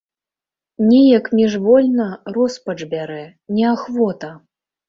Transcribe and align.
Неяк 0.87 1.25
міжвольна 1.41 2.07
роспач 2.39 2.79
бярэ, 2.95 3.21
неахвота. 3.59 4.35